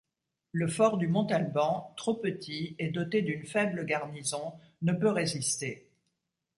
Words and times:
Le 0.51 0.67
fort 0.67 0.97
du 0.97 1.07
Mont-Alban, 1.07 1.93
trop 1.95 2.15
petit 2.15 2.75
et 2.79 2.89
doté 2.89 3.21
d’une 3.21 3.45
faible 3.45 3.85
garnison, 3.85 4.53
ne 4.81 4.93
peut 4.93 5.11
résister. 5.11 5.91